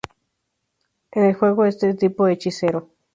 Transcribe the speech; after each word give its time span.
En 1.11 1.25
el 1.25 1.35
juego, 1.35 1.63
es 1.63 1.79
de 1.79 1.93
tipo 1.93 2.25
Hechicero. 2.27 2.89